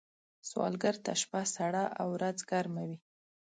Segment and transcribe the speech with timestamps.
[0.49, 2.97] سوالګر ته شپه سړه او ورځ ګرمه وي